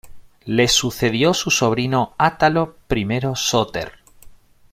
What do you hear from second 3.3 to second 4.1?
Sóter.